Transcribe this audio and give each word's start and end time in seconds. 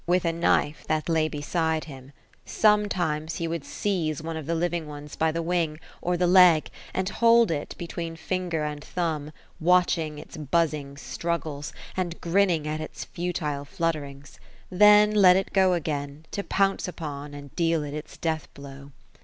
197 0.07 0.35
with 0.71 0.79
a 0.79 0.83
koife 0.83 0.87
that 0.87 1.09
lay 1.09 1.27
beside 1.27 1.83
him; 1.83 2.11
sometimes 2.43 3.35
he 3.35 3.47
would 3.47 3.63
seize 3.63 4.19
one 4.19 4.35
of 4.35 4.47
the 4.47 4.55
living 4.55 4.87
ones 4.87 5.15
by 5.15 5.31
the 5.31 5.43
wing, 5.43 5.79
or 6.01 6.17
the 6.17 6.25
leg, 6.25 6.71
and 6.91 7.09
hold 7.09 7.51
it 7.51 7.75
between 7.77 8.15
finger 8.15 8.63
and 8.63 8.83
thumb, 8.83 9.31
watching 9.59 10.17
its 10.17 10.37
buzzing 10.37 10.97
struggles, 10.97 11.71
and 11.95 12.19
grinning 12.19 12.67
at 12.67 12.81
its 12.81 13.03
futile 13.05 13.63
flutter 13.63 14.03
ings; 14.03 14.39
tlien 14.73 15.15
let 15.15 15.35
it 15.35 15.53
go 15.53 15.73
again, 15.73 16.25
to 16.31 16.41
pounce 16.43 16.87
upon, 16.87 17.35
and 17.35 17.55
deal 17.55 17.83
it 17.83 17.93
its 17.93 18.17
deatL 18.17 18.47
blow. 18.55 18.91